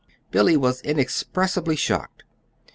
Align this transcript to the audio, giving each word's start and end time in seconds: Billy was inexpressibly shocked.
Billy 0.31 0.57
was 0.57 0.81
inexpressibly 0.81 1.75
shocked. 1.75 2.23